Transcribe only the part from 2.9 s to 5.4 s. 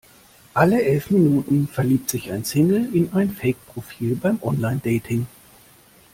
in ein Fake-Profil beim Online-Dating.